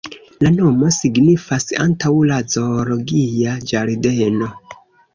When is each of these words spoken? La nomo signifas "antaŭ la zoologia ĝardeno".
La 0.45 0.51
nomo 0.53 0.89
signifas 0.95 1.69
"antaŭ 1.85 2.15
la 2.33 2.41
zoologia 2.57 3.57
ĝardeno". 3.71 4.55